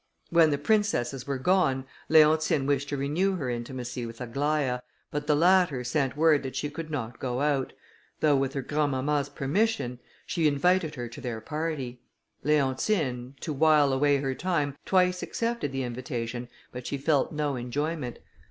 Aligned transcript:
When 0.31 0.49
the 0.49 0.57
princesses 0.57 1.27
were 1.27 1.37
gone, 1.37 1.85
Leontine 2.09 2.65
wished 2.65 2.89
to 2.89 2.97
renew 2.97 3.35
her 3.35 3.51
intimacy 3.51 4.03
with 4.07 4.17
Aglaïa, 4.17 4.81
but 5.11 5.27
the 5.27 5.35
latter 5.35 5.83
sent 5.83 6.17
word 6.17 6.41
that 6.41 6.55
she 6.55 6.71
could 6.71 6.89
not 6.89 7.19
go 7.19 7.39
out; 7.41 7.73
though 8.19 8.35
with 8.35 8.53
her 8.55 8.63
grandmamma's 8.63 9.29
permission, 9.29 9.99
she 10.25 10.47
invited 10.47 10.95
her 10.95 11.07
to 11.07 11.21
their 11.21 11.39
party. 11.39 12.01
Leontine, 12.41 13.35
to 13.41 13.53
while 13.53 13.93
away 13.93 14.17
her 14.17 14.33
time, 14.33 14.75
twice 14.87 15.21
accepted 15.21 15.71
the 15.71 15.83
invitation, 15.83 16.47
but 16.71 16.87
she 16.87 16.97
felt 16.97 17.31
no 17.31 17.55
enjoyment. 17.55 18.17